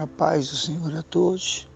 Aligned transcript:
A 0.00 0.06
paz 0.06 0.48
do 0.48 0.56
Senhor 0.56 0.96
a 0.96 1.02
todos. 1.02 1.68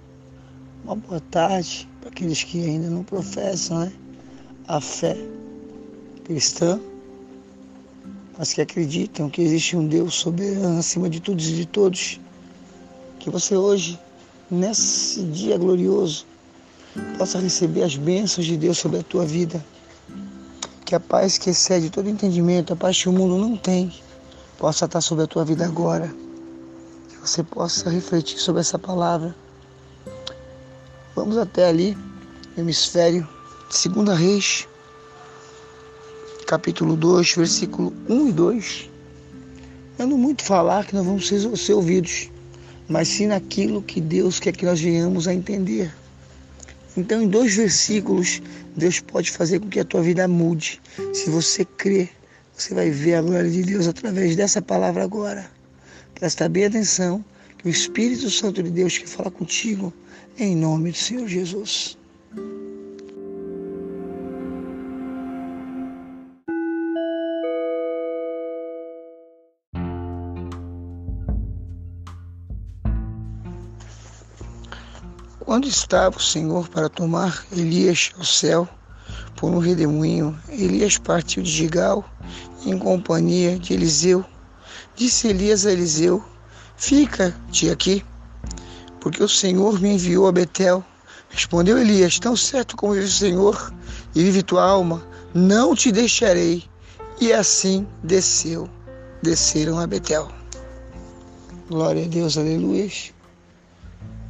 Uma 0.82 0.96
boa 0.96 1.21
tarde 1.30 1.87
para 2.00 2.08
aqueles 2.08 2.42
que 2.42 2.64
ainda 2.64 2.88
não 2.88 3.04
professam 3.04 3.80
né? 3.80 3.92
a 4.66 4.80
fé 4.80 5.14
cristã, 6.24 6.81
mas 8.38 8.54
que 8.54 8.63
acreditam 8.63 9.28
que 9.28 9.42
existe 9.42 9.76
um 9.76 9.87
Deus 9.87 10.14
soberano 10.14 10.78
acima 10.78 11.10
de 11.10 11.21
todos 11.21 11.46
e 11.50 11.53
de 11.53 11.67
todos. 11.67 12.18
Que 13.18 13.28
você 13.28 13.58
hoje, 13.58 14.00
nesse 14.50 15.22
dia 15.24 15.59
glorioso, 15.59 16.24
possa 17.18 17.38
receber 17.38 17.82
as 17.82 17.95
bênçãos 17.95 18.46
de 18.46 18.56
Deus 18.56 18.78
sobre 18.78 19.00
a 19.00 19.02
tua 19.02 19.27
vida. 19.27 19.62
Que 20.86 20.95
a 20.95 21.00
paz 21.00 21.36
que 21.36 21.50
excede 21.50 21.91
todo 21.91 22.09
entendimento, 22.09 22.72
a 22.72 22.77
paz 22.77 23.02
que 23.02 23.09
o 23.10 23.12
mundo 23.12 23.36
não 23.36 23.54
tem, 23.54 23.92
possa 24.56 24.86
estar 24.86 25.02
sobre 25.02 25.24
a 25.24 25.27
tua 25.27 25.45
vida 25.45 25.66
agora 25.66 26.24
você 27.28 27.42
possa 27.42 27.88
refletir 27.88 28.38
sobre 28.38 28.60
essa 28.60 28.78
palavra. 28.78 29.34
Vamos 31.16 31.38
até 31.38 31.69
ali, 31.69 31.96
hemisfério, 32.56 33.27
2 33.70 34.19
Reis, 34.19 34.69
capítulo 36.46 36.96
2, 36.96 37.34
versículo 37.34 37.95
1 38.09 38.29
e 38.29 38.32
2. 38.32 38.91
Eu 39.98 40.06
não 40.06 40.18
muito 40.18 40.45
falar 40.45 40.84
que 40.84 40.95
nós 40.95 41.06
vamos 41.06 41.27
ser, 41.27 41.56
ser 41.56 41.73
ouvidos, 41.73 42.30
mas 42.88 43.09
sim 43.09 43.27
naquilo 43.27 43.80
que 43.80 44.01
Deus 44.01 44.38
quer 44.38 44.52
que 44.52 44.66
nós 44.66 44.80
venhamos 44.80 45.27
a 45.27 45.32
entender. 45.32 45.95
Então, 46.96 47.23
em 47.23 47.29
dois 47.29 47.54
versículos, 47.56 48.43
Deus 48.77 49.01
pode 49.01 49.30
fazer 49.30 49.60
com 49.60 49.68
que 49.68 49.80
a 49.80 49.84
tua 49.84 50.02
vida 50.02 50.29
mude. 50.29 50.80
Se 51.15 51.30
você 51.30 51.65
crer, 51.65 52.10
você 52.54 52.74
vai 52.74 52.91
ver 52.91 53.15
a 53.15 53.23
glória 53.23 53.51
de 53.51 53.62
Deus 53.62 53.88
através 53.88 54.37
dessa 54.37 54.60
palavra 54.60 55.02
agora. 55.02 55.54
Presta 56.15 56.48
bem 56.48 56.66
atenção 56.66 57.24
que 57.59 57.66
o 57.66 57.70
Espírito 57.70 58.30
Santo 58.30 58.62
de 58.62 58.70
Deus 58.70 58.96
quer 58.96 59.09
falar 59.09 59.32
contigo 59.32 59.93
em 60.38 60.54
nome 60.57 60.93
do 60.93 60.96
Senhor 60.96 61.26
Jesus. 61.26 61.98
Quando 75.45 75.67
estava 75.67 76.17
o 76.17 76.23
Senhor 76.23 76.69
para 76.69 76.89
tomar 76.89 77.45
Elias 77.53 78.12
ao 78.17 78.25
céu 78.25 78.69
por 79.37 79.51
um 79.51 79.59
redemoinho, 79.59 80.39
Elias 80.48 80.97
partiu 80.97 81.42
de 81.42 81.51
Gigal 81.51 82.05
em 82.65 82.79
companhia 82.79 83.59
de 83.59 83.75
Eliseu 83.75 84.25
Disse 84.97 85.28
Elias 85.28 85.67
a 85.67 85.73
Eliseu: 85.73 86.25
Fica-te 86.77 87.70
aqui, 87.70 88.05
porque 89.01 89.23
o 89.23 89.28
Senhor 89.28 89.81
me 89.81 89.95
enviou 89.95 90.27
a 90.27 90.33
Betel. 90.33 90.84
Respondeu 91.28 91.78
Elias: 91.78 92.19
Tão 92.19 92.36
certo 92.36 92.77
como 92.77 92.95
vive 92.95 93.06
o 93.06 93.11
Senhor 93.11 93.75
e 94.14 94.23
vive 94.23 94.42
tua 94.42 94.62
alma, 94.62 95.06
não 95.34 95.75
te 95.75 95.91
deixarei. 95.91 96.64
E 97.20 97.33
assim 97.33 97.86
desceu, 98.03 98.69
desceram 99.23 99.78
a 99.78 99.86
Betel. 99.86 100.28
Glória 101.69 102.05
a 102.05 102.08
Deus, 102.08 102.36
aleluia. 102.36 102.91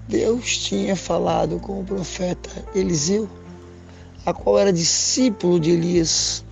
Deus 0.09 0.59
tinha 0.59 0.95
falado 0.95 1.59
com 1.59 1.81
o 1.81 1.85
profeta 1.85 2.51
Eliseu, 2.75 3.29
a 4.27 4.35
qual 4.35 4.59
era 4.59 4.73
discípulo 4.73 5.59
de 5.59 5.71
Elias, 5.71 6.44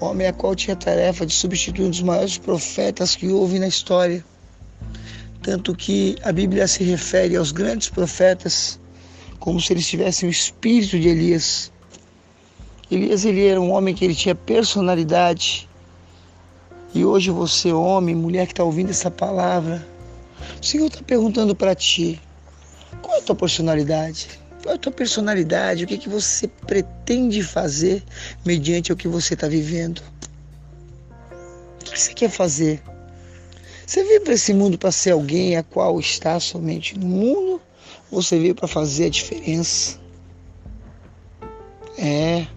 homem 0.00 0.26
a 0.26 0.32
qual 0.32 0.54
tinha 0.54 0.74
a 0.74 0.78
tarefa 0.78 1.24
de 1.24 1.32
substituir 1.32 1.86
um 1.86 1.90
dos 1.90 2.02
maiores 2.02 2.38
profetas 2.38 3.16
que 3.16 3.28
houve 3.28 3.58
na 3.58 3.68
história. 3.68 4.24
Tanto 5.42 5.74
que 5.74 6.16
a 6.22 6.32
Bíblia 6.32 6.66
se 6.66 6.82
refere 6.84 7.36
aos 7.36 7.52
grandes 7.52 7.88
profetas 7.88 8.80
como 9.38 9.60
se 9.60 9.72
eles 9.72 9.86
tivessem 9.86 10.28
o 10.28 10.32
espírito 10.32 10.98
de 10.98 11.08
Elias. 11.08 11.72
Elias 12.90 13.24
ele 13.24 13.46
era 13.46 13.60
um 13.60 13.70
homem 13.70 13.94
que 13.94 14.04
ele 14.04 14.14
tinha 14.14 14.34
personalidade. 14.34 15.68
E 16.94 17.04
hoje 17.04 17.30
você, 17.30 17.72
homem, 17.72 18.14
mulher 18.14 18.46
que 18.46 18.52
está 18.52 18.64
ouvindo 18.64 18.90
essa 18.90 19.10
palavra, 19.10 19.86
o 20.60 20.64
Senhor 20.64 20.86
está 20.86 21.02
perguntando 21.02 21.54
para 21.54 21.74
ti, 21.74 22.20
qual 23.02 23.16
é 23.16 23.20
a 23.20 23.22
tua 23.22 23.36
personalidade? 23.36 24.28
Qual 24.66 24.72
é 24.72 24.78
a 24.78 24.80
tua 24.80 24.90
personalidade? 24.90 25.84
O 25.84 25.86
que, 25.86 25.96
que 25.96 26.08
você 26.08 26.48
pretende 26.48 27.40
fazer 27.40 28.02
mediante 28.44 28.92
o 28.92 28.96
que 28.96 29.06
você 29.06 29.34
está 29.34 29.46
vivendo? 29.46 30.02
O 31.80 31.84
que 31.84 31.96
você 31.96 32.12
quer 32.12 32.28
fazer? 32.28 32.82
Você 33.86 34.02
veio 34.02 34.22
para 34.22 34.32
esse 34.32 34.52
mundo 34.52 34.76
para 34.76 34.90
ser 34.90 35.12
alguém 35.12 35.56
a 35.56 35.62
qual 35.62 36.00
está 36.00 36.40
somente 36.40 36.98
no 36.98 37.06
mundo? 37.06 37.62
Ou 38.10 38.20
você 38.20 38.40
veio 38.40 38.56
para 38.56 38.66
fazer 38.66 39.04
a 39.04 39.08
diferença? 39.08 40.00
É. 41.96 42.48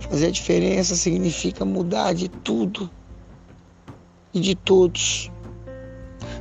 Fazer 0.00 0.28
a 0.28 0.30
diferença 0.30 0.96
significa 0.96 1.66
mudar 1.66 2.14
de 2.14 2.30
tudo 2.30 2.90
e 4.32 4.40
de 4.40 4.54
todos. 4.54 5.30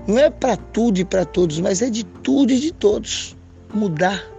Não 0.07 0.17
é 0.17 0.29
para 0.29 0.55
tudo 0.55 0.99
e 0.99 1.03
para 1.03 1.25
todos, 1.25 1.59
mas 1.59 1.81
é 1.81 1.89
de 1.89 2.05
tudo 2.05 2.53
e 2.53 2.59
de 2.61 2.71
todos. 2.71 3.35
Mudar 3.73 4.36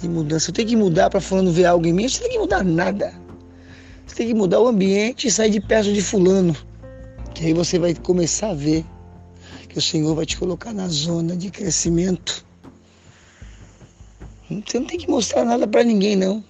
de 0.00 0.08
mudança. 0.08 0.50
Eu 0.50 0.54
tenho 0.54 0.68
que 0.68 0.76
mudar 0.76 1.10
para 1.10 1.20
fulano 1.20 1.50
ver 1.50 1.66
algo 1.66 1.86
em 1.86 1.92
mim. 1.92 2.08
Você 2.08 2.20
tem 2.20 2.30
que 2.30 2.38
mudar 2.38 2.64
nada. 2.64 3.12
Você 4.06 4.16
tem 4.16 4.26
que 4.28 4.34
mudar 4.34 4.60
o 4.60 4.66
ambiente 4.66 5.26
e 5.26 5.30
sair 5.30 5.50
de 5.50 5.60
perto 5.60 5.92
de 5.92 6.02
fulano. 6.02 6.56
Que 7.34 7.46
aí 7.46 7.52
você 7.52 7.78
vai 7.78 7.94
começar 7.94 8.50
a 8.50 8.54
ver 8.54 8.84
que 9.68 9.78
o 9.78 9.82
Senhor 9.82 10.14
vai 10.14 10.24
te 10.24 10.36
colocar 10.36 10.72
na 10.72 10.88
zona 10.88 11.36
de 11.36 11.50
crescimento. 11.50 12.44
Você 14.48 14.78
não 14.78 14.86
tem 14.86 14.98
que 14.98 15.10
mostrar 15.10 15.44
nada 15.44 15.68
para 15.68 15.84
ninguém, 15.84 16.16
não. 16.16 16.42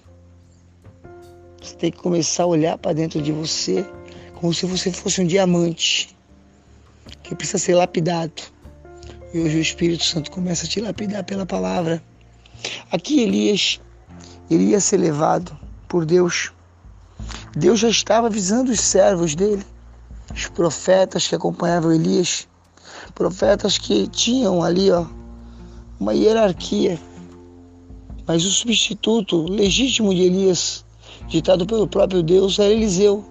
Você 1.61 1.75
tem 1.75 1.91
que 1.91 1.97
começar 1.97 2.43
a 2.43 2.47
olhar 2.47 2.77
para 2.77 2.93
dentro 2.93 3.21
de 3.21 3.31
você 3.31 3.85
como 4.35 4.53
se 4.53 4.65
você 4.65 4.89
fosse 4.89 5.21
um 5.21 5.27
diamante 5.27 6.15
que 7.21 7.35
precisa 7.35 7.57
ser 7.57 7.75
lapidado. 7.75 8.41
E 9.33 9.39
hoje 9.39 9.57
o 9.57 9.61
Espírito 9.61 10.03
Santo 10.03 10.31
começa 10.31 10.65
a 10.65 10.69
te 10.69 10.79
lapidar 10.79 11.25
pela 11.25 11.45
palavra. 11.45 12.01
Aqui 12.91 13.21
Elias 13.21 13.79
iria 14.49 14.79
ser 14.79 14.97
levado 14.97 15.57
por 15.87 16.05
Deus. 16.05 16.51
Deus 17.55 17.79
já 17.79 17.89
estava 17.89 18.27
avisando 18.27 18.71
os 18.71 18.79
servos 18.79 19.35
dele, 19.35 19.65
os 20.33 20.47
profetas 20.47 21.27
que 21.27 21.35
acompanhavam 21.35 21.91
Elias, 21.91 22.47
profetas 23.13 23.77
que 23.77 24.07
tinham 24.07 24.63
ali 24.63 24.91
ó, 24.91 25.05
uma 25.99 26.13
hierarquia. 26.13 26.99
Mas 28.27 28.45
o 28.45 28.51
substituto 28.51 29.43
legítimo 29.49 30.13
de 30.13 30.21
Elias, 30.21 30.85
ditado 31.27 31.65
pelo 31.65 31.87
próprio 31.87 32.21
Deus, 32.21 32.59
era 32.59 32.71
Eliseu. 32.71 33.25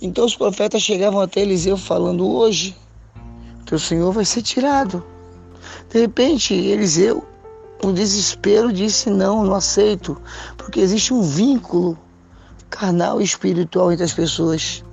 Então 0.00 0.24
os 0.24 0.34
profetas 0.34 0.82
chegavam 0.82 1.20
até 1.20 1.42
Eliseu 1.42 1.76
falando: 1.76 2.26
Hoje, 2.26 2.74
teu 3.66 3.78
Senhor 3.78 4.12
vai 4.12 4.24
ser 4.24 4.42
tirado. 4.42 5.04
De 5.90 6.00
repente, 6.00 6.54
Eliseu 6.54 7.29
o 7.82 7.92
desespero 7.92 8.72
disse: 8.72 9.10
não, 9.10 9.44
não 9.44 9.54
aceito, 9.54 10.20
porque 10.56 10.80
existe 10.80 11.14
um 11.14 11.22
vínculo 11.22 11.98
carnal 12.68 13.20
e 13.20 13.24
espiritual 13.24 13.92
entre 13.92 14.04
as 14.04 14.12
pessoas. 14.12 14.84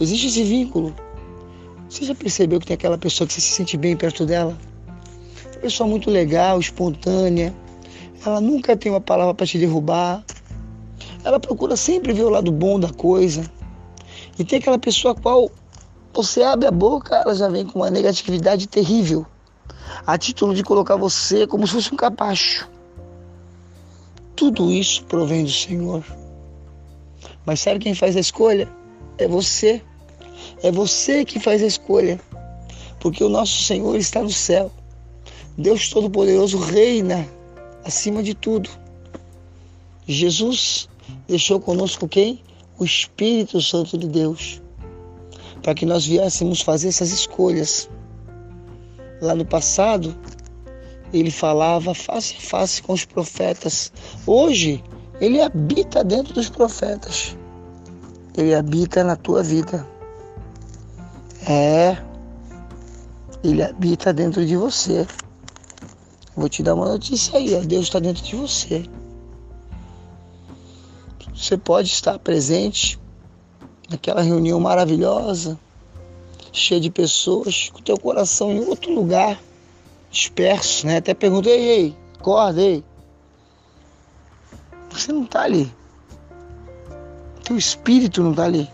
Existe 0.00 0.26
esse 0.26 0.42
vínculo. 0.42 0.94
Você 1.88 2.04
já 2.04 2.14
percebeu 2.14 2.58
que 2.58 2.66
tem 2.66 2.74
aquela 2.74 2.98
pessoa 2.98 3.26
que 3.26 3.34
você 3.34 3.40
se 3.40 3.52
sente 3.52 3.76
bem 3.76 3.96
perto 3.96 4.26
dela? 4.26 4.56
Uma 5.52 5.60
pessoa 5.60 5.88
muito 5.88 6.10
legal, 6.10 6.58
espontânea. 6.58 7.54
Ela 8.24 8.40
nunca 8.40 8.76
tem 8.76 8.90
uma 8.90 9.00
palavra 9.00 9.34
para 9.34 9.46
te 9.46 9.58
derrubar. 9.58 10.24
Ela 11.22 11.38
procura 11.38 11.76
sempre 11.76 12.12
ver 12.12 12.24
o 12.24 12.28
lado 12.28 12.50
bom 12.50 12.78
da 12.78 12.90
coisa. 12.90 13.48
E 14.38 14.44
tem 14.44 14.58
aquela 14.58 14.78
pessoa 14.78 15.14
qual 15.14 15.50
você 16.12 16.42
abre 16.42 16.66
a 16.66 16.70
boca, 16.70 17.16
ela 17.16 17.34
já 17.34 17.48
vem 17.48 17.64
com 17.64 17.78
uma 17.78 17.90
negatividade 17.90 18.66
terrível 18.66 19.26
a 20.04 20.18
título 20.18 20.54
de 20.54 20.62
colocar 20.62 20.96
você 20.96 21.46
como 21.46 21.66
se 21.66 21.74
fosse 21.74 21.94
um 21.94 21.96
capacho. 21.96 22.68
Tudo 24.34 24.70
isso 24.70 25.04
provém 25.04 25.44
do 25.44 25.50
Senhor. 25.50 26.04
Mas 27.44 27.60
sabe 27.60 27.78
quem 27.78 27.94
faz 27.94 28.16
a 28.16 28.20
escolha? 28.20 28.68
É 29.16 29.26
você. 29.26 29.80
É 30.62 30.70
você 30.70 31.24
que 31.24 31.40
faz 31.40 31.62
a 31.62 31.66
escolha. 31.66 32.20
Porque 33.00 33.22
o 33.22 33.28
nosso 33.28 33.62
Senhor 33.62 33.96
está 33.96 34.22
no 34.22 34.30
céu. 34.30 34.70
Deus 35.56 35.88
Todo-Poderoso 35.88 36.58
reina 36.58 37.26
acima 37.84 38.22
de 38.22 38.34
tudo. 38.34 38.68
Jesus 40.06 40.88
deixou 41.26 41.58
conosco 41.58 42.06
quem? 42.06 42.42
O 42.78 42.84
Espírito 42.84 43.60
Santo 43.62 43.96
de 43.96 44.06
Deus. 44.06 44.60
Para 45.62 45.74
que 45.74 45.86
nós 45.86 46.04
viéssemos 46.04 46.60
fazer 46.60 46.88
essas 46.88 47.10
escolhas 47.10 47.88
lá 49.20 49.34
no 49.34 49.44
passado, 49.44 50.14
ele 51.12 51.30
falava 51.30 51.94
face 51.94 52.34
a 52.38 52.40
face 52.40 52.82
com 52.82 52.92
os 52.92 53.04
profetas. 53.04 53.92
Hoje, 54.26 54.82
ele 55.20 55.40
habita 55.40 56.04
dentro 56.04 56.34
dos 56.34 56.48
profetas. 56.48 57.36
Ele 58.36 58.54
habita 58.54 59.02
na 59.02 59.16
tua 59.16 59.42
vida. 59.42 59.86
É. 61.48 61.96
Ele 63.42 63.62
habita 63.62 64.12
dentro 64.12 64.44
de 64.44 64.56
você. 64.56 65.06
Vou 66.36 66.48
te 66.48 66.62
dar 66.62 66.74
uma 66.74 66.86
notícia 66.86 67.38
aí, 67.38 67.54
ó. 67.54 67.60
Deus 67.60 67.84
está 67.84 67.98
dentro 67.98 68.22
de 68.22 68.36
você. 68.36 68.84
Você 71.34 71.56
pode 71.56 71.88
estar 71.88 72.18
presente 72.18 72.98
naquela 73.88 74.20
reunião 74.20 74.58
maravilhosa, 74.58 75.58
cheia 76.56 76.80
de 76.80 76.90
pessoas, 76.90 77.70
com 77.72 77.80
teu 77.82 77.98
coração 77.98 78.50
em 78.50 78.60
outro 78.60 78.92
lugar, 78.92 79.38
disperso, 80.10 80.86
né? 80.86 80.96
Até 80.96 81.12
perguntei, 81.12 81.52
ei, 81.52 81.68
ei, 81.68 81.96
acorda, 82.18 82.60
ei. 82.60 82.84
Você 84.90 85.12
não 85.12 85.24
está 85.24 85.42
ali. 85.42 85.70
Teu 87.44 87.56
espírito 87.56 88.22
não 88.22 88.30
está 88.30 88.44
ali. 88.44 88.68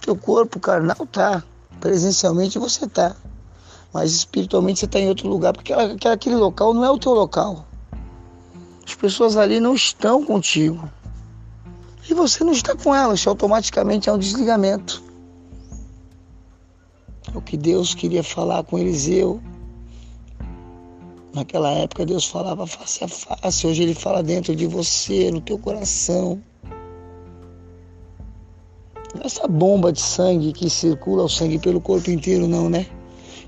Teu 0.00 0.16
corpo 0.16 0.58
carnal 0.58 1.06
tá. 1.10 1.44
Presencialmente 1.78 2.58
você 2.58 2.86
tá. 2.86 3.14
Mas 3.92 4.12
espiritualmente 4.12 4.80
você 4.80 4.86
está 4.86 4.98
em 4.98 5.08
outro 5.08 5.28
lugar, 5.28 5.52
porque 5.52 5.72
aquele 6.08 6.36
local 6.36 6.72
não 6.72 6.84
é 6.84 6.90
o 6.90 6.98
teu 6.98 7.12
local. 7.12 7.66
As 8.86 8.94
pessoas 8.94 9.36
ali 9.36 9.60
não 9.60 9.74
estão 9.74 10.24
contigo. 10.24 10.90
E 12.08 12.14
você 12.14 12.42
não 12.42 12.52
está 12.52 12.74
com 12.74 12.94
elas, 12.94 13.26
automaticamente 13.26 14.08
é 14.08 14.12
um 14.12 14.18
desligamento. 14.18 15.11
É 17.34 17.38
o 17.38 17.40
que 17.40 17.56
Deus 17.56 17.94
queria 17.94 18.22
falar 18.22 18.62
com 18.64 18.78
Eliseu. 18.78 19.40
Naquela 21.34 21.70
época 21.70 22.04
Deus 22.04 22.26
falava 22.26 22.66
face 22.66 23.04
a 23.04 23.08
face, 23.08 23.66
hoje 23.66 23.82
Ele 23.82 23.94
fala 23.94 24.22
dentro 24.22 24.54
de 24.54 24.66
você, 24.66 25.30
no 25.30 25.40
teu 25.40 25.58
coração. 25.58 26.42
Essa 29.24 29.46
bomba 29.46 29.92
de 29.92 30.00
sangue 30.00 30.52
que 30.52 30.68
circula 30.68 31.24
o 31.24 31.28
sangue 31.28 31.58
pelo 31.58 31.80
corpo 31.80 32.10
inteiro, 32.10 32.46
não, 32.46 32.68
né? 32.68 32.86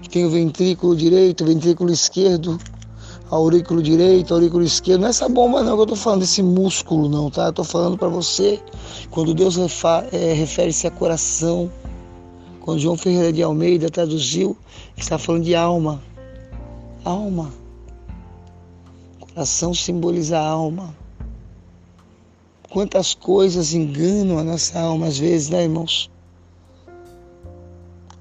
Que 0.00 0.08
tem 0.08 0.24
o 0.24 0.30
ventrículo 0.30 0.96
direito, 0.96 1.42
o 1.42 1.46
ventrículo 1.46 1.90
esquerdo, 1.90 2.58
aurículo 3.30 3.82
direito, 3.82 4.32
aurículo 4.32 4.62
esquerdo. 4.62 5.00
Não 5.00 5.08
é 5.08 5.10
essa 5.10 5.28
bomba 5.28 5.62
não 5.62 5.76
que 5.76 5.82
eu 5.82 5.86
tô 5.86 5.96
falando, 5.96 6.20
desse 6.20 6.42
músculo 6.42 7.08
não, 7.08 7.30
tá? 7.30 7.46
Eu 7.46 7.52
tô 7.52 7.64
falando 7.64 7.98
para 7.98 8.08
você, 8.08 8.60
quando 9.10 9.34
Deus 9.34 9.56
é, 9.58 10.32
refere-se 10.32 10.86
a 10.86 10.90
coração, 10.90 11.70
quando 12.64 12.78
João 12.78 12.96
Ferreira 12.96 13.30
de 13.30 13.42
Almeida 13.42 13.90
traduziu, 13.90 14.56
está 14.96 15.18
falando 15.18 15.44
de 15.44 15.54
alma. 15.54 16.02
Alma. 17.04 17.52
Coração 19.20 19.74
simboliza 19.74 20.38
a 20.38 20.48
alma. 20.48 20.96
Quantas 22.70 23.12
coisas 23.12 23.74
enganam 23.74 24.38
a 24.38 24.42
nossa 24.42 24.80
alma 24.80 25.08
às 25.08 25.18
vezes, 25.18 25.50
né, 25.50 25.64
irmãos? 25.64 26.10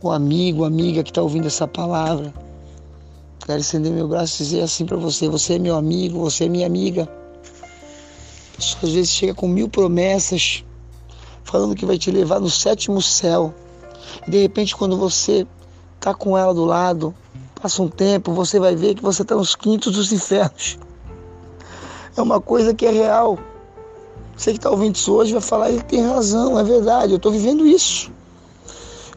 O 0.02 0.12
amigo, 0.12 0.66
amiga 0.66 1.04
que 1.04 1.12
está 1.12 1.22
ouvindo 1.22 1.48
essa 1.48 1.66
palavra, 1.66 2.34
quero 3.46 3.62
estender 3.62 3.94
meu 3.94 4.10
braço 4.10 4.44
e 4.44 4.46
dizer 4.46 4.62
assim 4.64 4.86
para 4.86 4.98
você: 4.98 5.30
você 5.30 5.54
é 5.54 5.60
meu 5.60 5.78
amigo, 5.78 6.20
você 6.20 6.44
é 6.44 6.50
minha 6.50 6.68
amiga. 6.68 7.08
Às 8.60 8.92
vezes 8.92 9.10
chega 9.10 9.34
com 9.34 9.48
mil 9.48 9.70
promessas, 9.70 10.66
falando 11.46 11.76
que 11.76 11.86
vai 11.86 11.98
te 11.98 12.12
levar 12.12 12.42
no 12.42 12.50
sétimo 12.50 13.02
céu. 13.02 13.56
E 14.28 14.32
de 14.32 14.42
repente, 14.42 14.76
quando 14.76 14.98
você 14.98 15.48
está 15.96 16.14
com 16.14 16.38
ela 16.38 16.54
do 16.54 16.66
lado, 16.66 17.14
passa 17.62 17.82
um 17.82 17.88
tempo, 17.88 18.34
você 18.34 18.60
vai 18.60 18.76
ver 18.76 18.96
que 18.96 19.02
você 19.02 19.22
está 19.22 19.36
nos 19.36 19.56
quintos 19.56 19.94
dos 19.94 20.12
infernos. 20.12 20.78
É 22.16 22.22
uma 22.22 22.42
coisa 22.42 22.74
que 22.74 22.86
é 22.86 22.92
real. 22.92 23.40
Você 24.36 24.52
que 24.52 24.58
está 24.58 24.70
ouvindo 24.70 24.96
isso 24.96 25.14
hoje 25.14 25.32
vai 25.32 25.42
falar, 25.42 25.70
ele 25.70 25.82
tem 25.82 26.06
razão, 26.06 26.60
é 26.60 26.64
verdade, 26.64 27.14
eu 27.14 27.18
estou 27.18 27.32
vivendo 27.32 27.66
isso. 27.66 28.12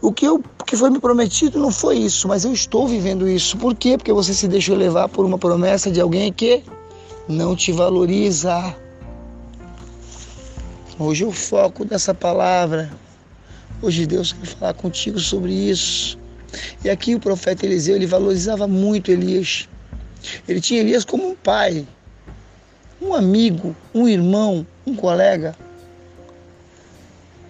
O 0.00 0.12
que, 0.12 0.26
eu, 0.26 0.43
que 0.66 0.76
foi 0.76 0.90
me 0.90 1.00
prometido 1.00 1.58
não 1.58 1.70
foi 1.70 1.96
isso, 1.96 2.28
mas 2.28 2.44
eu 2.44 2.52
estou 2.52 2.87
vivendo 2.87 3.26
isso. 3.26 3.56
Por 3.56 3.75
quê? 3.75 3.96
Porque 3.96 4.12
você 4.12 4.32
se 4.34 4.46
deixou 4.46 4.76
levar 4.76 5.08
por 5.08 5.25
uma 5.25 5.38
promessa 5.38 5.90
de 5.90 6.00
alguém 6.00 6.32
que 6.32 6.62
não 7.26 7.56
te 7.56 7.72
valoriza. 7.72 8.76
Hoje 10.99 11.25
o 11.25 11.32
foco 11.32 11.84
dessa 11.84 12.14
palavra, 12.14 12.90
hoje 13.82 14.06
Deus 14.06 14.32
quer 14.32 14.46
falar 14.46 14.75
contigo 14.75 15.19
sobre 15.19 15.52
isso. 15.52 16.19
E 16.84 16.90
aqui 16.90 17.14
o 17.14 17.20
profeta 17.20 17.67
Eliseu, 17.67 17.96
ele 17.96 18.06
valorizava 18.06 18.67
muito 18.67 19.11
Elias. 19.11 19.69
Ele 20.49 20.61
tinha 20.61 20.81
Elias 20.81 21.05
como 21.05 21.28
um 21.28 21.34
pai, 21.34 21.87
um 23.00 23.14
amigo, 23.14 23.76
um 23.94 24.08
irmão, 24.08 24.67
um 24.87 24.94
colega, 24.94 25.55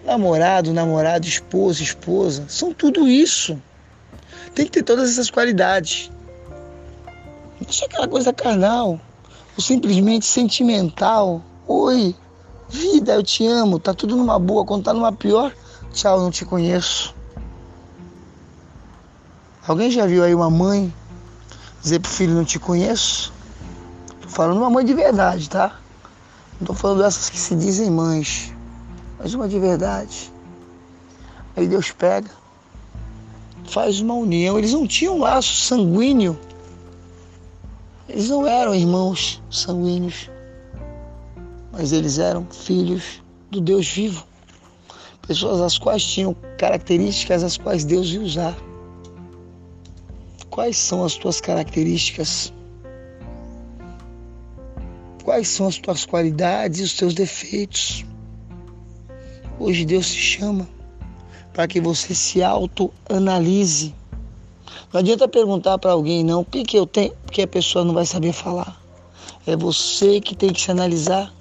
namorado, 0.05 0.73
namorado, 0.73 1.27
esposo, 1.27 1.83
esposa, 1.83 2.45
são 2.47 2.73
tudo 2.73 3.07
isso. 3.07 3.61
Tem 4.53 4.65
que 4.65 4.71
ter 4.71 4.83
todas 4.83 5.09
essas 5.09 5.29
qualidades. 5.29 6.11
Não 7.59 7.65
deixa 7.65 7.85
aquela 7.85 8.07
coisa 8.07 8.31
carnal, 8.31 8.99
ou 9.55 9.63
simplesmente 9.63 10.25
sentimental. 10.25 11.43
Oi, 11.67 12.15
vida, 12.69 13.13
eu 13.13 13.23
te 13.23 13.45
amo, 13.45 13.79
tá 13.79 13.93
tudo 13.93 14.15
numa 14.15 14.39
boa, 14.39 14.65
quando 14.65 14.83
tá 14.83 14.93
numa 14.93 15.11
pior, 15.11 15.51
tchau, 15.93 16.19
não 16.19 16.31
te 16.31 16.45
conheço. 16.45 17.15
Alguém 19.67 19.91
já 19.91 20.05
viu 20.05 20.23
aí 20.23 20.33
uma 20.33 20.49
mãe 20.49 20.93
dizer 21.81 21.99
pro 21.99 22.09
filho 22.09 22.33
não 22.33 22.45
te 22.45 22.57
conheço? 22.57 23.33
Tô 24.21 24.29
falando 24.29 24.57
uma 24.57 24.69
mãe 24.69 24.85
de 24.85 24.93
verdade, 24.93 25.49
tá? 25.49 25.79
Não 26.53 26.61
estou 26.61 26.75
falando 26.75 27.03
dessas 27.03 27.29
que 27.29 27.37
se 27.37 27.55
dizem 27.55 27.91
mães, 27.91 28.53
mas 29.19 29.33
uma 29.33 29.47
de 29.47 29.59
verdade. 29.59 30.31
Aí 31.55 31.67
Deus 31.67 31.91
pega, 31.91 32.29
faz 33.69 33.99
uma 33.99 34.13
união. 34.13 34.57
Eles 34.57 34.73
não 34.73 34.87
tinham 34.87 35.19
laço 35.19 35.53
sanguíneo. 35.55 36.39
Eles 38.07 38.29
não 38.29 38.47
eram 38.47 38.73
irmãos 38.73 39.41
sanguíneos, 39.51 40.29
mas 41.71 41.91
eles 41.91 42.19
eram 42.19 42.45
filhos 42.49 43.21
do 43.51 43.59
Deus 43.59 43.87
vivo. 43.87 44.25
Pessoas 45.27 45.61
as 45.61 45.77
quais 45.77 46.03
tinham 46.03 46.35
características 46.57 47.43
as 47.43 47.57
quais 47.57 47.83
Deus 47.83 48.07
ia 48.09 48.21
usar. 48.21 48.57
Quais 50.49 50.77
são 50.77 51.03
as 51.03 51.15
tuas 51.15 51.41
características? 51.41 52.53
quais 55.27 55.49
são 55.49 55.67
as 55.67 55.77
tuas 55.77 56.05
qualidades 56.05 56.79
e 56.79 56.83
os 56.83 56.93
teus 56.93 57.13
defeitos. 57.13 58.05
Hoje 59.59 59.83
Deus 59.83 60.09
te 60.09 60.21
chama 60.21 60.65
para 61.51 61.67
que 61.67 61.81
você 61.81 62.15
se 62.15 62.41
autoanalise. 62.41 63.93
Não 64.93 65.01
adianta 65.01 65.27
perguntar 65.27 65.79
para 65.79 65.91
alguém 65.91 66.23
não, 66.23 66.39
o 66.39 66.45
que, 66.45 66.63
que 66.63 66.79
eu 66.79 66.87
tenho, 66.87 67.13
porque 67.25 67.41
a 67.41 67.47
pessoa 67.47 67.83
não 67.83 67.93
vai 67.93 68.05
saber 68.05 68.31
falar. 68.31 68.81
É 69.45 69.53
você 69.53 70.21
que 70.21 70.33
tem 70.33 70.53
que 70.53 70.61
se 70.61 70.71
analisar. 70.71 71.33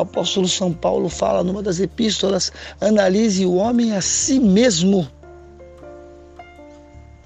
O 0.00 0.02
apóstolo 0.02 0.48
São 0.48 0.72
Paulo 0.72 1.10
fala 1.10 1.44
numa 1.44 1.62
das 1.62 1.78
epístolas: 1.78 2.50
analise 2.80 3.44
o 3.44 3.56
homem 3.56 3.94
a 3.94 4.00
si 4.00 4.40
mesmo. 4.40 5.06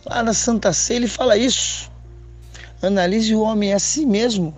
Lá 0.05 0.25
na 0.25 0.35
Santa 0.35 0.73
Ceia 0.73 0.97
ele 0.97 1.07
fala 1.07 1.37
isso. 1.37 1.89
Analise 2.83 3.33
o 3.33 3.43
homem 3.43 3.73
a 3.73 3.79
si 3.79 4.05
mesmo. 4.05 4.53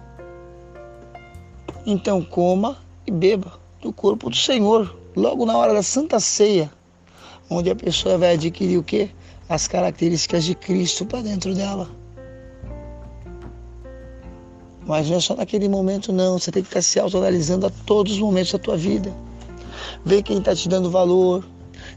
Então 1.85 2.23
coma 2.23 2.79
e 3.07 3.11
beba 3.11 3.61
do 3.83 3.93
corpo 3.93 4.31
do 4.31 4.37
Senhor, 4.37 4.99
logo 5.15 5.45
na 5.45 5.55
hora 5.55 5.75
da 5.75 5.83
Santa 5.83 6.19
Ceia, 6.19 6.73
onde 7.51 7.69
a 7.69 7.77
pessoa 7.77 8.17
vai 8.17 8.33
adquirir 8.33 8.79
o 8.79 8.83
quê? 8.83 9.11
As 9.47 9.69
características 9.69 10.45
de 10.45 10.55
Cristo 10.55 11.05
para 11.05 11.21
dentro 11.21 11.55
dela. 11.55 11.87
Mas 14.87 15.11
não 15.11 15.17
é 15.17 15.21
só 15.21 15.35
naquele 15.35 15.69
momento 15.69 16.13
não, 16.13 16.39
você 16.39 16.53
tem 16.53 16.63
que 16.63 16.69
estar 16.69 16.81
se 16.81 17.01
autoanalisando 17.01 17.67
a 17.67 17.71
todos 17.85 18.13
os 18.13 18.19
momentos 18.21 18.53
da 18.53 18.59
tua 18.59 18.77
vida. 18.77 19.13
Vê 20.05 20.23
quem 20.23 20.39
está 20.39 20.55
te 20.55 20.69
dando 20.69 20.91
valor, 20.91 21.45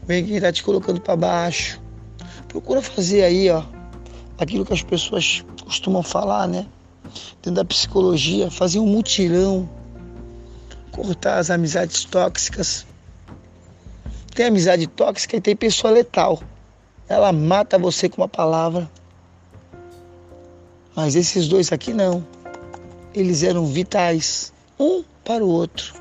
vê 0.06 0.22
quem 0.22 0.36
está 0.36 0.52
te 0.52 0.62
colocando 0.62 1.00
para 1.00 1.14
baixo. 1.14 1.80
Procura 2.48 2.82
fazer 2.82 3.22
aí, 3.22 3.48
ó, 3.48 3.62
aquilo 4.36 4.66
que 4.66 4.72
as 4.72 4.82
pessoas 4.82 5.44
costumam 5.64 6.02
falar, 6.02 6.48
né? 6.48 6.66
Dentro 7.36 7.52
da 7.52 7.64
psicologia, 7.64 8.50
fazer 8.50 8.80
um 8.80 8.86
mutirão 8.86 9.68
cortar 10.90 11.38
as 11.38 11.50
amizades 11.50 12.04
tóxicas. 12.04 12.86
Tem 14.34 14.46
amizade 14.46 14.86
tóxica 14.86 15.36
e 15.36 15.40
tem 15.40 15.56
pessoa 15.56 15.92
letal. 15.92 16.40
Ela 17.08 17.32
mata 17.32 17.78
você 17.78 18.08
com 18.08 18.20
uma 18.20 18.28
palavra. 18.28 18.90
Mas 20.94 21.14
esses 21.14 21.48
dois 21.48 21.72
aqui 21.72 21.92
não. 21.92 22.24
Eles 23.14 23.42
eram 23.42 23.66
vitais, 23.66 24.52
um 24.78 25.02
para 25.24 25.44
o 25.44 25.48
outro. 25.48 25.94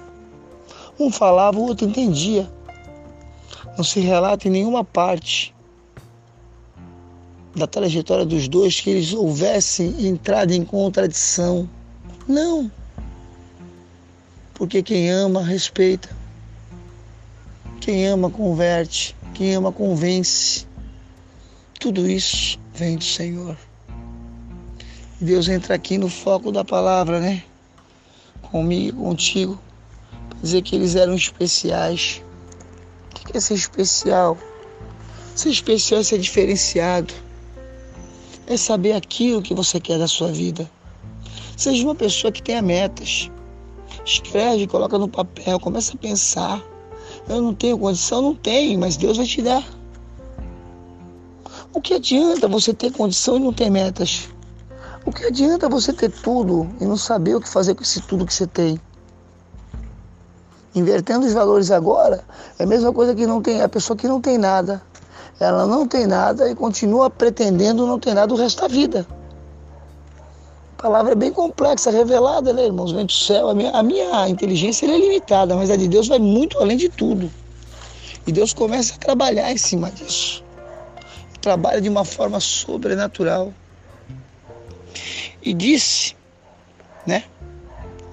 Um 1.00 1.12
falava, 1.12 1.58
o 1.58 1.64
outro 1.64 1.88
entendia. 1.88 2.50
Não 3.78 3.84
se 3.84 4.00
relata 4.00 4.48
em 4.48 4.52
nenhuma 4.52 4.84
parte 4.84 5.56
da 7.56 7.66
trajetória 7.66 8.26
dos 8.26 8.48
dois 8.48 8.80
que 8.80 8.90
eles 8.90 9.14
houvessem 9.14 10.08
entrado 10.08 10.52
em 10.52 10.64
contradição. 10.64 11.70
Não. 12.28 12.72
Porque 14.54 14.84
quem 14.84 15.10
ama, 15.10 15.42
respeita. 15.42 16.10
Quem 17.80 18.08
ama, 18.08 18.30
converte. 18.30 19.16
Quem 19.34 19.56
ama, 19.56 19.72
convence. 19.72 20.68
Tudo 21.80 22.10
isso 22.10 22.60
vem 22.74 22.98
do 22.98 23.04
Senhor. 23.04 23.58
Deus 25.22 25.50
entra 25.50 25.76
aqui 25.76 25.98
no 25.98 26.08
foco 26.08 26.50
da 26.50 26.64
palavra, 26.64 27.20
né? 27.20 27.44
Comigo 28.42 29.04
contigo. 29.04 29.60
Dizer 30.42 30.62
que 30.62 30.78
eles 30.78 30.96
eram 30.96 31.14
especiais. 31.14 32.24
O 33.12 33.26
que 33.26 33.36
é 33.36 33.40
ser 33.42 33.56
especial? 33.56 34.38
Ser 35.36 35.50
especial 35.50 36.00
é 36.00 36.04
ser 36.04 36.20
diferenciado. 36.20 37.14
É 38.48 38.56
saber 38.56 38.94
aquilo 38.94 39.42
que 39.42 39.54
você 39.54 39.78
quer 39.78 40.00
da 40.00 40.08
sua 40.08 40.32
vida. 40.32 40.72
Seja 41.58 41.84
uma 41.84 41.96
pessoa 41.96 42.32
que 42.32 42.42
tenha 42.42 42.62
metas. 42.62 43.30
Escreve, 44.06 44.68
coloca 44.68 44.98
no 44.98 45.10
papel, 45.10 45.60
começa 45.60 45.96
a 45.96 45.98
pensar. 45.98 46.64
Eu 47.28 47.42
não 47.42 47.54
tenho 47.54 47.78
condição, 47.78 48.22
não 48.22 48.36
tenho, 48.36 48.80
mas 48.80 48.96
Deus 48.96 49.18
vai 49.18 49.26
te 49.26 49.42
dar. 49.42 49.68
O 51.74 51.82
que 51.82 51.96
adianta 51.96 52.48
você 52.48 52.74
ter 52.74 52.94
condição 52.94 53.36
e 53.36 53.42
não 53.42 53.52
ter 53.52 53.70
metas? 53.70 54.30
O 55.06 55.12
que 55.12 55.26
adianta 55.26 55.70
você 55.70 55.94
ter 55.94 56.12
tudo 56.12 56.70
e 56.80 56.86
não 56.86 56.98
saber 56.98 57.36
o 57.36 57.42
que 57.42 57.48
fazer 57.48 57.74
com 57.74 57.84
esse 57.84 58.02
tudo 58.02 58.26
que 58.26 58.34
você 58.34 58.46
tem? 58.46 58.80
Invertendo 60.76 61.26
os 61.26 61.34
valores 61.34 61.72
agora, 61.72 62.24
é 62.60 62.64
a 62.64 62.68
mesma 62.68 62.94
coisa 62.94 63.16
que 63.16 63.26
não 63.26 63.42
tem 63.42 63.62
a 63.62 63.70
pessoa 63.70 63.98
que 63.98 64.08
não 64.08 64.22
tem 64.22 64.38
nada. 64.38 64.82
Ela 65.40 65.66
não 65.66 65.88
tem 65.88 66.06
nada 66.06 66.50
e 66.50 66.56
continua 66.56 67.10
pretendendo 67.10 67.88
não 67.88 67.98
ter 67.98 68.14
nada 68.14 68.34
o 68.34 68.38
resto 68.38 68.62
da 68.62 68.68
vida. 68.68 69.08
A 70.78 70.82
palavra 70.82 71.14
é 71.14 71.16
bem 71.16 71.32
complexa, 71.32 71.90
revelada, 71.90 72.54
né, 72.54 72.66
irmãos? 72.66 72.92
Vem 72.92 73.06
do 73.06 73.12
céu. 73.12 73.50
A 73.50 73.56
minha, 73.56 73.72
a 73.72 73.82
minha 73.82 74.30
inteligência 74.30 74.86
é 74.86 74.98
limitada, 74.98 75.56
mas 75.56 75.72
a 75.72 75.76
de 75.76 75.88
Deus 75.88 76.08
vai 76.08 76.20
muito 76.20 76.58
além 76.60 76.78
de 76.78 76.90
tudo. 76.90 77.32
E 78.28 78.32
Deus 78.32 78.54
começa 78.54 78.96
a 78.96 78.98
trabalhar 78.98 79.52
em 79.52 79.58
cima 79.58 79.90
disso. 79.90 80.44
Trabalha 81.42 81.82
de 81.82 81.90
uma 81.90 82.06
forma 82.06 82.40
sobrenatural. 82.40 83.54
E 85.42 85.54
disse, 85.54 86.16
né? 87.06 87.24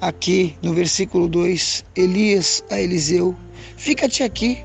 Aqui 0.01 0.57
no 0.63 0.73
versículo 0.73 1.29
2, 1.29 1.85
Elias 1.97 2.63
a 2.71 2.81
Eliseu: 2.81 3.35
Fica-te 3.77 4.23
aqui, 4.23 4.65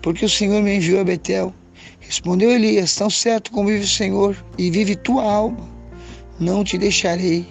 porque 0.00 0.24
o 0.24 0.28
Senhor 0.28 0.62
me 0.62 0.76
enviou 0.76 1.00
a 1.00 1.04
Betel. 1.04 1.52
Respondeu 2.00 2.50
Elias: 2.50 2.94
Tão 2.94 3.10
certo 3.10 3.50
como 3.50 3.68
vive 3.68 3.84
o 3.84 3.88
Senhor 3.88 4.36
e 4.56 4.70
vive 4.70 4.96
tua 4.96 5.22
alma, 5.22 5.68
não 6.38 6.64
te 6.64 6.78
deixarei. 6.78 7.46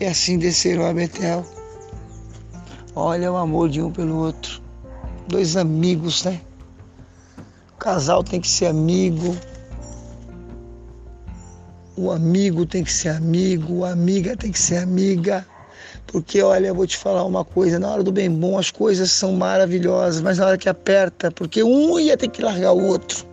E 0.00 0.04
assim 0.04 0.38
desceram 0.38 0.84
a 0.86 0.92
Betel. 0.92 1.46
Olha 2.96 3.30
o 3.30 3.36
amor 3.36 3.68
de 3.68 3.80
um 3.80 3.92
pelo 3.92 4.16
outro. 4.16 4.60
Dois 5.28 5.56
amigos, 5.56 6.24
né? 6.24 6.40
O 7.72 7.76
casal 7.76 8.24
tem 8.24 8.40
que 8.40 8.48
ser 8.48 8.66
amigo, 8.66 9.36
o 11.96 12.10
amigo 12.10 12.66
tem 12.66 12.82
que 12.82 12.92
ser 12.92 13.10
amigo, 13.10 13.84
a 13.84 13.90
amiga 13.90 14.36
tem 14.36 14.50
que 14.50 14.58
ser 14.58 14.78
amiga. 14.78 15.46
Porque, 16.06 16.42
olha, 16.42 16.68
eu 16.68 16.74
vou 16.74 16.86
te 16.86 16.96
falar 16.96 17.24
uma 17.24 17.44
coisa: 17.44 17.78
na 17.78 17.90
hora 17.90 18.02
do 18.02 18.12
bem 18.12 18.30
bom 18.30 18.58
as 18.58 18.70
coisas 18.70 19.10
são 19.10 19.32
maravilhosas, 19.32 20.20
mas 20.20 20.38
na 20.38 20.46
hora 20.46 20.58
que 20.58 20.68
aperta, 20.68 21.30
porque 21.30 21.62
um 21.62 21.98
ia 21.98 22.16
ter 22.16 22.28
que 22.28 22.42
largar 22.42 22.72
o 22.72 22.84
outro. 22.84 23.26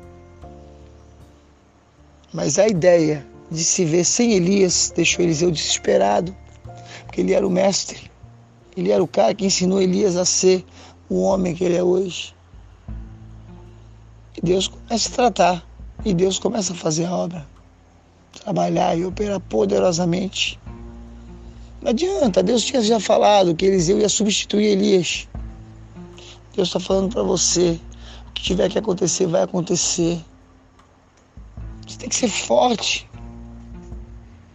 Mas 2.34 2.58
a 2.58 2.68
ideia 2.68 3.26
de 3.50 3.64
se 3.64 3.84
ver 3.84 4.06
sem 4.06 4.34
Elias 4.34 4.94
deixou 4.96 5.24
Eliseu 5.24 5.52
desesperado, 5.52 6.36
porque 7.06 7.22
ele 7.22 7.34
era 7.34 7.46
o 7.46 7.50
mestre, 7.50 8.10
ele 8.78 8.92
era 8.92 9.04
o 9.04 9.08
cara 9.08 9.34
que 9.34 9.46
ensinou 9.46 9.82
Elias 9.82 10.16
a 10.16 10.24
ser 10.24 10.64
o 11.10 11.22
homem 11.22 11.54
que 11.54 11.64
ele 11.64 11.76
é 11.76 11.84
hoje. 11.84 12.34
E 14.38 14.42
Deus 14.42 14.70
começa 14.70 15.10
a 15.10 15.12
tratar, 15.12 15.68
e 16.06 16.14
Deus 16.14 16.40
começa 16.40 16.72
a 16.72 16.76
fazer 16.76 17.06
a 17.06 17.14
obra 17.14 17.46
trabalhar 18.44 18.98
e 18.98 19.06
operar 19.06 19.40
poderosamente. 19.40 20.60
Não 21.82 21.92
adianta, 21.92 22.44
Deus 22.44 22.64
tinha 22.64 22.82
já 22.82 23.00
falado 23.00 23.56
que 23.56 23.66
Eliseu 23.66 24.00
ia 24.00 24.10
substituir 24.10 24.66
Elias. 24.66 25.28
Deus 26.56 26.68
está 26.68 26.80
falando 26.80 27.12
para 27.14 27.24
você: 27.24 27.80
o 28.28 28.32
que 28.34 28.44
tiver 28.44 28.70
que 28.70 28.78
acontecer, 28.78 29.26
vai 29.28 29.44
acontecer. 29.44 30.20
Você 31.88 31.98
tem 31.98 32.10
que 32.10 32.16
ser 32.16 32.30
forte 32.30 33.10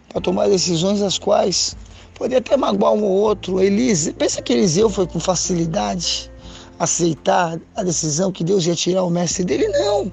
para 0.09 0.21
tomar 0.21 0.47
decisões 0.47 1.01
as 1.01 1.19
quais 1.19 1.75
poderia 2.15 2.39
até 2.39 2.57
magoar 2.57 2.93
um 2.93 3.03
ou 3.03 3.11
outro. 3.11 3.61
Elise, 3.61 4.13
pensa 4.13 4.41
que 4.41 4.53
Eliseu 4.53 4.89
foi 4.89 5.05
com 5.05 5.19
facilidade 5.19 6.31
aceitar 6.79 7.59
a 7.75 7.83
decisão 7.83 8.31
que 8.31 8.43
Deus 8.43 8.65
ia 8.65 8.75
tirar 8.75 9.03
o 9.03 9.09
mestre 9.09 9.43
dele? 9.43 9.67
Não. 9.67 10.11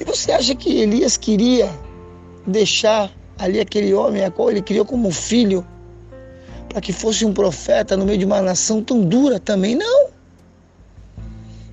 E 0.00 0.04
você 0.04 0.32
acha 0.32 0.54
que 0.54 0.70
Elias 0.70 1.16
queria 1.16 1.70
deixar 2.46 3.10
ali 3.38 3.60
aquele 3.60 3.92
homem 3.92 4.24
a 4.24 4.30
qual 4.30 4.50
ele 4.50 4.62
criou 4.62 4.84
como 4.84 5.10
filho, 5.10 5.66
para 6.68 6.80
que 6.80 6.92
fosse 6.92 7.24
um 7.24 7.32
profeta 7.32 7.96
no 7.96 8.04
meio 8.04 8.18
de 8.18 8.24
uma 8.24 8.40
nação 8.40 8.82
tão 8.82 9.02
dura 9.02 9.38
também? 9.38 9.74
Não. 9.74 10.08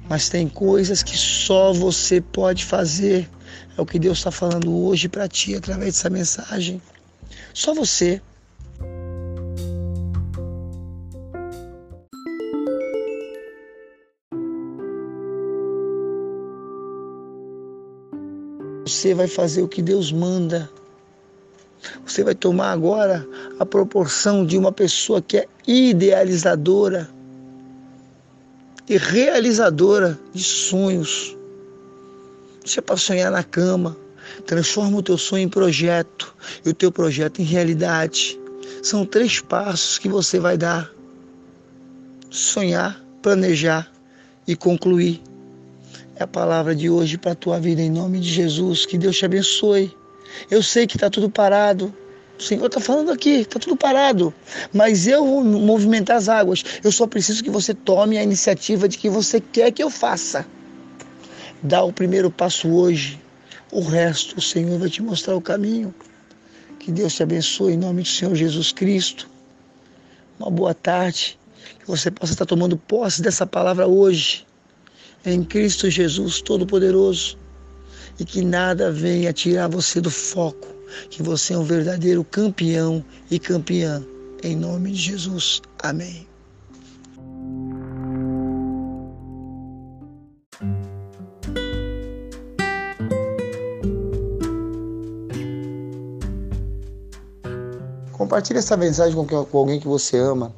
Mas 0.10 0.30
tem 0.30 0.48
coisas 0.48 1.02
que 1.02 1.18
só 1.18 1.74
você 1.74 2.22
pode 2.22 2.66
fazer. 2.66 3.30
É 3.78 3.82
o 3.82 3.86
que 3.86 3.98
Deus 3.98 4.20
está 4.20 4.32
falando 4.32 4.72
hoje 4.86 5.08
para 5.08 5.28
ti 5.28 5.56
através 5.56 5.96
dessa 5.96 6.10
mensagem. 6.10 6.82
Só 7.54 7.74
você. 7.74 8.22
Você 18.94 19.16
vai 19.16 19.28
fazer 19.28 19.64
o 19.64 19.68
que 19.68 19.82
Deus 19.82 20.12
manda. 20.12 20.70
Você 22.06 22.24
vai 22.24 22.36
tomar 22.36 22.72
agora 22.72 23.28
a 23.60 23.66
proporção 23.66 24.46
de 24.46 24.56
uma 24.56 24.72
pessoa 24.72 25.20
que 25.20 25.38
é 25.38 25.48
idealizadora 25.68 27.10
e 28.88 28.96
realizadora 28.96 30.18
de 30.32 30.44
sonhos. 30.44 31.36
Você 32.64 32.80
é 32.80 32.82
para 32.84 32.96
sonhar 32.96 33.32
na 33.32 33.44
cama. 33.44 33.98
Transforma 34.46 35.00
o 35.00 35.04
teu 35.04 35.18
sonho 35.18 35.44
em 35.44 35.50
projeto 35.50 36.34
e 36.64 36.70
o 36.70 36.74
teu 36.74 36.92
projeto 36.92 37.42
em 37.42 37.46
realidade. 37.46 38.40
São 38.84 39.06
três 39.08 39.42
passos 39.42 39.98
que 39.98 40.08
você 40.08 40.40
vai 40.40 40.56
dar: 40.56 40.90
sonhar, 42.30 43.04
planejar 43.24 43.92
e 44.48 44.56
concluir. 44.56 45.20
É 46.16 46.24
a 46.24 46.28
palavra 46.28 46.76
de 46.76 46.90
hoje 46.90 47.18
para 47.18 47.32
a 47.32 47.36
tua 47.36 47.60
vida 47.60 47.82
em 47.82 47.90
nome 47.90 48.20
de 48.20 48.30
Jesus. 48.30 48.86
Que 48.86 48.98
Deus 48.98 49.18
te 49.18 49.26
abençoe. 49.26 49.96
Eu 50.50 50.62
sei 50.62 50.86
que 50.86 50.96
está 50.96 51.10
tudo 51.10 51.30
parado. 51.30 51.94
O 52.38 52.42
Senhor 52.42 52.66
está 52.68 52.80
falando 52.80 53.12
aqui, 53.12 53.42
está 53.42 53.60
tudo 53.60 53.76
parado. 53.76 54.34
Mas 54.72 55.08
eu 55.08 55.26
vou 55.26 55.44
movimentar 55.44 56.18
as 56.18 56.30
águas. 56.30 56.64
Eu 56.84 56.92
só 56.92 57.08
preciso 57.08 57.44
que 57.44 57.50
você 57.50 57.74
tome 57.74 58.18
a 58.18 58.24
iniciativa 58.24 58.88
de 58.88 58.98
que 58.98 59.10
você 59.10 59.40
quer 59.40 59.72
que 59.72 59.82
eu 59.82 59.90
faça. 59.90 60.46
Dá 61.62 61.84
o 61.84 61.92
primeiro 61.92 62.30
passo 62.30 62.70
hoje. 62.70 63.20
O 63.72 63.82
resto, 63.82 64.38
o 64.38 64.42
Senhor 64.42 64.78
vai 64.78 64.90
te 64.90 65.02
mostrar 65.02 65.36
o 65.36 65.42
caminho. 65.42 65.94
Que 66.78 66.92
Deus 66.92 67.16
te 67.16 67.24
abençoe 67.24 67.74
em 67.74 67.78
nome 67.78 68.04
do 68.04 68.08
Senhor 68.08 68.36
Jesus 68.36 68.72
Cristo. 68.72 69.28
Uma 70.40 70.52
boa 70.52 70.76
tarde. 70.76 71.40
Que 71.80 71.88
você 71.88 72.12
possa 72.12 72.34
estar 72.34 72.46
tomando 72.46 72.78
posse 72.78 73.20
dessa 73.22 73.48
palavra 73.48 73.88
hoje. 73.88 74.46
Em 75.26 75.44
Cristo 75.44 75.90
Jesus 75.90 76.42
Todo-Poderoso 76.42 77.38
e 78.20 78.26
que 78.26 78.44
nada 78.44 78.92
venha 78.92 79.32
tirar 79.32 79.68
você 79.68 80.02
do 80.02 80.12
foco, 80.12 80.68
que 81.10 81.24
você 81.24 81.54
é 81.54 81.58
um 81.58 81.64
verdadeiro 81.64 82.24
campeão 82.24 83.04
e 83.32 83.40
campeã. 83.40 84.04
Em 84.44 84.56
nome 84.56 84.92
de 84.92 84.98
Jesus. 84.98 85.62
Amém. 85.82 86.28
Compartilhe 98.12 98.60
essa 98.60 98.76
mensagem 98.76 99.16
com 99.26 99.58
alguém 99.58 99.80
que 99.80 99.88
você 99.88 100.18
ama. 100.18 100.54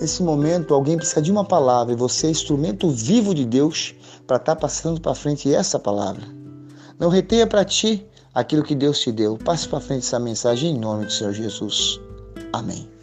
Nesse 0.00 0.22
momento, 0.22 0.72
alguém 0.72 0.96
precisa 0.96 1.20
de 1.20 1.30
uma 1.30 1.44
palavra 1.44 1.92
e 1.92 1.96
você 1.96 2.28
é 2.28 2.30
instrumento 2.30 2.88
vivo 2.88 3.34
de 3.34 3.44
Deus 3.44 3.94
para 4.26 4.38
estar 4.38 4.54
tá 4.54 4.60
passando 4.60 4.98
para 4.98 5.14
frente 5.14 5.52
essa 5.54 5.78
palavra. 5.78 6.22
Não 6.98 7.10
retenha 7.10 7.46
para 7.46 7.64
ti 7.66 8.06
aquilo 8.34 8.62
que 8.62 8.74
Deus 8.74 8.98
te 8.98 9.12
deu. 9.12 9.36
Passe 9.36 9.68
para 9.68 9.80
frente 9.80 10.06
essa 10.06 10.18
mensagem 10.18 10.74
em 10.74 10.78
nome 10.78 11.04
do 11.04 11.12
Senhor 11.12 11.34
Jesus. 11.34 12.00
Amém. 12.50 12.99